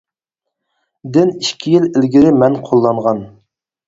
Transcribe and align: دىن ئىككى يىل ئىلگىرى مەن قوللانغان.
دىن 1.17 1.33
ئىككى 1.33 1.73
يىل 1.73 1.85
ئىلگىرى 1.99 2.31
مەن 2.45 2.57
قوللانغان. 2.71 3.23